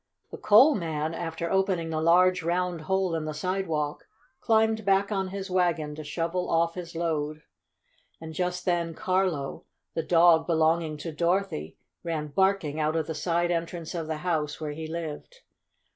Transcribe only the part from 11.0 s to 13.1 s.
to Dorothy, ran barking out of